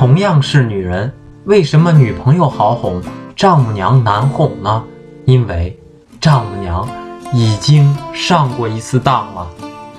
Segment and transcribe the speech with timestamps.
[0.00, 1.12] 同样是女人
[1.44, 3.02] 为什么女朋友好哄
[3.36, 4.82] 丈母娘难哄呢？
[5.26, 5.78] 因为
[6.18, 6.88] 丈母娘
[7.34, 9.46] 已经上过一次当了。